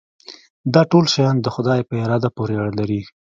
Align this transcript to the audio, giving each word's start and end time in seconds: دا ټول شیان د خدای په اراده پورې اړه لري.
دا 0.73 0.81
ټول 0.91 1.05
شیان 1.13 1.35
د 1.41 1.47
خدای 1.55 1.79
په 1.89 1.93
اراده 2.03 2.29
پورې 2.35 2.55
اړه 2.61 2.73
لري. 2.79 3.01